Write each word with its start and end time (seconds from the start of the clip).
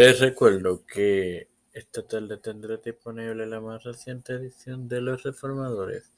Te 0.00 0.14
recuerdo 0.14 0.86
que 0.86 1.50
esta 1.74 2.08
tarde 2.08 2.38
tendrás 2.38 2.82
disponible 2.82 3.44
la 3.44 3.60
más 3.60 3.84
reciente 3.84 4.32
edición 4.32 4.88
de 4.88 5.02
Los 5.02 5.24
Reformadores. 5.24 6.10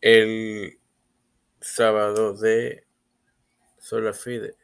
El 0.00 0.78
sábado 1.60 2.32
de 2.32 2.86
Sola 3.78 4.14
Fide. 4.14 4.56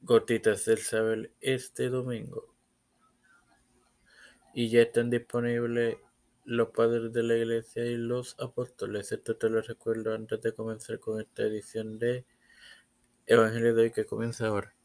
Gotitas 0.00 0.66
del 0.66 0.78
Saber 0.78 1.32
este 1.40 1.88
domingo. 1.88 2.54
Y 4.54 4.68
ya 4.68 4.82
están 4.82 5.10
disponibles 5.10 5.96
los 6.44 6.68
padres 6.68 7.12
de 7.12 7.24
la 7.24 7.34
iglesia 7.34 7.84
y 7.84 7.96
los 7.96 8.36
apóstoles. 8.38 9.10
Esto 9.10 9.36
te 9.36 9.50
lo 9.50 9.60
recuerdo 9.62 10.14
antes 10.14 10.40
de 10.42 10.54
comenzar 10.54 11.00
con 11.00 11.20
esta 11.20 11.42
edición 11.42 11.98
de 11.98 12.24
Evangelio 13.26 13.74
de 13.74 13.82
hoy 13.82 13.90
que 13.90 14.06
comienza 14.06 14.46
ahora. 14.46 14.77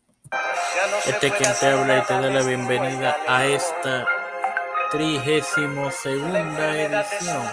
Este 0.84 1.28
es 1.28 1.34
quien 1.36 1.54
te 1.60 1.68
habla 1.68 2.00
y 2.00 2.02
te 2.02 2.14
da 2.14 2.30
la 2.30 2.42
bienvenida 2.42 3.16
a 3.26 3.46
esta 3.46 4.06
trigésimo 4.92 5.90
segunda 5.92 6.78
edición 6.78 7.52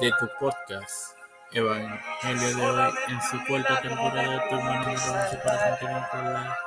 de 0.00 0.12
tu 0.18 0.30
podcast 0.38 1.18
Evangelio 1.52 2.56
de 2.56 2.66
hoy 2.66 2.94
en 3.08 3.22
su 3.22 3.44
cuarta 3.44 3.82
temporada 3.82 4.48
tu 4.48 4.54
11 4.54 5.36
para 5.44 5.78
continuar 5.78 6.10
con 6.10 6.32
la 6.32 6.58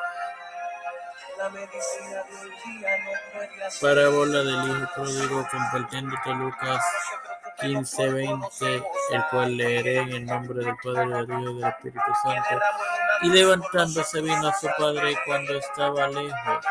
parábola 3.81 4.43
del 4.43 4.69
hijo 4.69 4.91
pródigo 4.93 5.47
compartiéndote 5.49 6.35
Lucas 6.35 6.85
15:20, 7.63 8.83
el 9.11 9.23
cual 9.31 9.55
leeré 9.55 9.99
en 9.99 10.11
el 10.11 10.25
nombre 10.25 10.65
del 10.65 10.75
Padre, 10.83 11.25
del 11.25 11.41
Hijo 11.41 11.51
y 11.51 11.55
del 11.59 11.69
Espíritu 11.69 12.11
Santo. 12.21 12.65
Y 13.21 13.29
levantándose 13.29 14.21
vino 14.21 14.47
a 14.47 14.53
su 14.53 14.67
padre 14.77 15.17
cuando 15.25 15.57
estaba 15.57 16.07
lejos, 16.09 16.65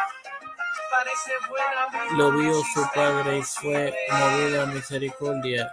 lo 2.16 2.32
vio 2.32 2.62
su 2.74 2.86
padre 2.94 3.38
y 3.38 3.42
fue 3.42 3.94
movido 4.10 4.62
a 4.62 4.66
misericordia. 4.66 5.72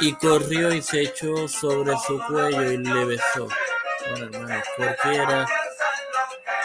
Y 0.00 0.12
corrió 0.14 0.72
y 0.72 0.82
se 0.82 1.02
echó 1.02 1.46
sobre 1.48 1.96
su 1.98 2.18
cuello 2.26 2.72
y 2.72 2.78
le 2.78 3.04
besó. 3.04 3.48
Bueno, 4.10 4.26
hermanos, 4.26 4.64
cualquiera 4.76 5.46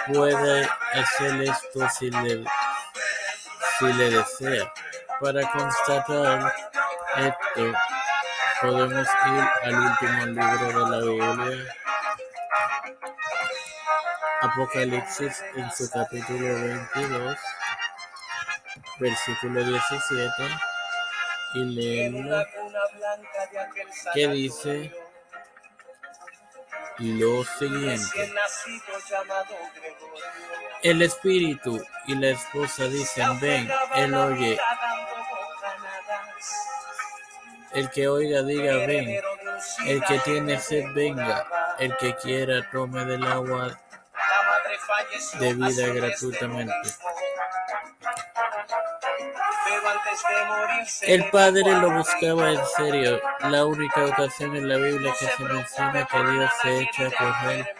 puede 0.07 0.67
hacer 0.93 1.41
esto 1.43 1.89
si 1.97 2.09
le, 2.09 2.43
si 3.79 3.85
le 3.93 4.09
desea. 4.09 4.71
Para 5.19 5.51
constatar 5.51 6.53
esto, 7.17 7.73
podemos 8.61 9.07
ir 9.07 9.43
al 9.63 9.75
último 9.75 10.25
libro 10.25 10.85
de 10.85 10.89
la 10.89 10.99
Biblia, 11.35 11.75
Apocalipsis, 14.41 15.43
en 15.55 15.71
su 15.71 15.89
capítulo 15.91 16.47
22, 16.95 17.37
versículo 18.99 19.63
17, 19.63 20.31
y 21.53 21.65
leerlo, 21.65 22.45
que 24.13 24.27
dice 24.29 24.91
lo 27.01 27.43
siguiente. 27.43 28.33
El 30.83 31.01
espíritu 31.01 31.83
y 32.07 32.15
la 32.15 32.29
esposa 32.29 32.85
dicen, 32.85 33.39
ven, 33.39 33.71
él 33.95 34.13
oye. 34.13 34.59
El 37.73 37.89
que 37.89 38.07
oiga 38.07 38.43
diga, 38.43 38.77
ven. 38.85 39.21
El 39.85 40.03
que 40.03 40.19
tiene 40.19 40.59
sed, 40.59 40.85
venga. 40.93 41.47
El 41.79 41.95
que 41.97 42.15
quiera, 42.15 42.69
tome 42.71 43.05
del 43.05 43.23
agua 43.25 43.79
de 45.39 45.53
vida 45.53 45.87
gratuitamente. 45.87 46.73
El 51.01 51.29
padre 51.29 51.63
lo 51.63 51.91
buscaba 51.91 52.51
en 52.51 52.65
serio. 52.77 53.19
La 53.49 53.65
única 53.65 54.05
ocasión 54.05 54.55
en 54.55 54.67
la 54.67 54.77
Biblia 54.77 55.13
que 55.19 55.25
se 55.25 55.43
menciona 55.43 56.05
que 56.05 56.23
Dios 56.31 56.51
se 56.61 56.79
echa 56.79 57.07
a 57.07 57.11
correr 57.11 57.75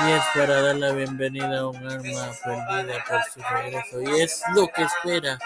y 0.00 0.12
es 0.12 0.24
para 0.34 0.60
dar 0.60 0.76
la 0.76 0.92
bienvenida 0.92 1.60
a 1.60 1.68
un 1.68 1.76
alma 1.76 2.30
perdida 2.44 3.04
por 3.08 3.22
su 3.24 3.40
regreso. 3.40 4.02
Y 4.02 4.20
es 4.20 4.42
lo 4.54 4.68
que 4.68 4.82
espera 4.82 5.38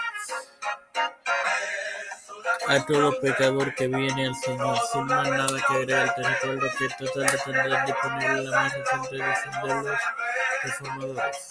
a 2.67 2.85
todo 2.85 3.19
pecador 3.19 3.73
que 3.75 3.87
viene 3.87 4.27
al 4.27 4.35
Señor. 4.35 4.77
Sin 4.91 5.05
más 5.05 5.29
nada 5.29 5.59
que 5.67 5.73
agregar, 5.73 6.15
te 6.15 6.23
recuerdo 6.23 6.67
que 6.77 6.89
total 6.89 7.41
tendrán 7.45 7.85
disponible 7.85 8.43
la 8.43 8.57
más 8.57 8.73
reciente 8.73 9.15
edición 9.15 9.83
de 9.83 9.89
los 9.89 9.99
reformadores. 10.63 11.49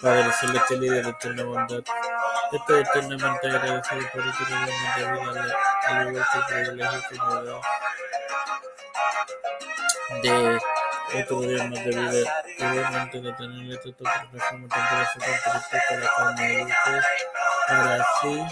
Padre 0.00 0.32
celestial 0.32 0.84
y 0.84 0.88
de 0.88 1.00
eterna 1.00 1.44
bondad, 1.44 1.82
estoy 2.52 2.80
eternamente 2.80 3.48
agradecido 3.48 4.00
por 4.12 4.22
tu 4.36 4.44
regalo 4.44 4.66
de 4.66 5.32
vida, 5.32 5.56
al 5.86 6.08
igual 6.08 6.26
que 6.32 6.38
el 6.38 6.64
privilegio 6.64 7.00
que 7.08 7.14
me 7.18 7.78
de 10.22 10.58
otro 11.14 11.40
día 11.40 11.64
más 11.64 11.84
de 11.84 11.90
vida, 11.90 12.44
igualmente 12.58 13.20
de 13.20 13.32
tener 13.32 13.72
este 13.72 13.88
de 13.88 13.94
con 14.48 14.60
me 14.60 14.68
para 17.68 17.94
así 17.94 18.46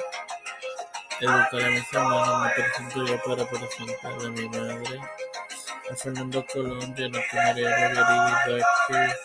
educar 1.20 1.62
a 1.62 1.68
mis 1.68 1.92
hermanos, 1.92 2.42
me 2.42 2.50
presento 2.50 3.06
yo 3.06 3.22
para 3.22 3.44
presentar 3.48 4.12
a 4.12 4.30
mi 4.30 4.48
madre, 4.48 5.00
a 5.90 5.96
Fernando 5.96 6.44
Colón, 6.52 6.94
Jonathan 6.96 7.44
María 7.44 7.88
Rodríguez 7.88 8.64
Vázquez, 8.90 9.20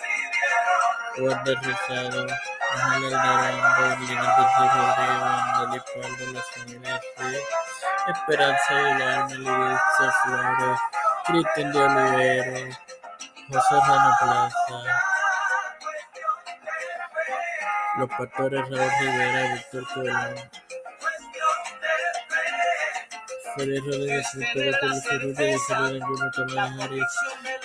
Wanda 1.17 2.58
Rosado, 2.71 2.95
Ángel 2.95 3.15
Alvarado, 3.15 3.97
Lina 3.99 4.35
Tercero 4.35 4.69
Rodríguez, 4.75 5.21
Wanda 5.21 5.61
Lipaldo, 5.73 6.33
las 6.33 6.47
familias 6.51 7.01
de 7.17 7.43
Esperanza 8.11 8.75
Aguilar, 8.75 9.29
Melissa 9.29 10.13
Flores, 10.23 10.79
Cristian 11.25 11.71
de 11.71 11.79
Olivero, 11.79 12.75
José 13.49 13.75
Rana 13.87 14.17
Plaza, 14.19 14.77
los 17.97 18.09
pastores 18.09 18.69
Raúl 18.69 18.91
Rivera, 18.99 19.53
Víctor 19.53 19.87
Colón, 19.93 20.35
Félix 23.55 23.85
Rodríguez, 23.85 24.27
Víctor 24.35 25.01
Cerrulla, 25.01 25.49
Isabel 25.49 25.99
Bruno 25.99 26.31
Tomás 26.31 26.79
Harris, 26.79 27.15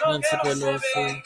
Nancy 0.06 0.36
Pelosi, 0.42 1.22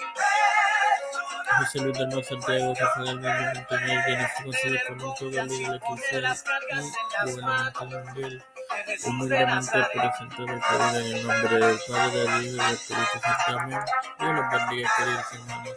José 1.59 1.81
Luis 1.81 1.99
del 1.99 2.25
Santiago, 2.25 2.75
Rafael 2.75 3.21
Manuel 3.21 3.55
Montañez, 3.57 4.05
Jennifer 4.05 4.45
González 4.45 4.83
Colón, 4.87 5.15
el 5.21 5.49
líder 5.49 5.81
quince 5.81 6.17
y 6.17 7.31
gubernamental 7.31 8.05
mundial. 8.05 8.45
Humildemente 9.07 9.71
presentado 9.93 10.53
el 10.53 10.61
Padre 10.61 11.11
en 11.11 11.17
el 11.17 11.27
nombre 11.27 11.67
del 11.67 11.79
Padre, 11.89 12.21
del 12.21 12.45
Hijo 12.45 12.55
y 12.55 12.57
del 12.57 12.75
Espíritu 12.75 13.19
Santo. 13.23 13.59
Amén. 13.59 13.81
Dios 14.19 14.35
los 14.35 14.51
bendiga, 14.51 14.91
queridos 14.97 15.33
hermanos. 15.33 15.75